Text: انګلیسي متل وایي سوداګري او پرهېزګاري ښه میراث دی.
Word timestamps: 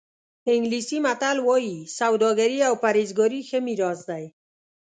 انګلیسي 0.53 0.97
متل 1.05 1.37
وایي 1.47 1.77
سوداګري 1.99 2.59
او 2.67 2.73
پرهېزګاري 2.83 3.41
ښه 3.47 3.59
میراث 3.67 3.99
دی. 4.09 4.25